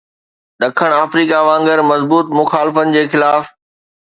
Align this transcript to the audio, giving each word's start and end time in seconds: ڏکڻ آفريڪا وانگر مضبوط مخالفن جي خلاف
ڏکڻ 0.61 0.89
آفريڪا 1.03 1.39
وانگر 1.49 1.79
مضبوط 1.91 2.27
مخالفن 2.39 2.87
جي 2.97 3.03
خلاف 3.13 3.45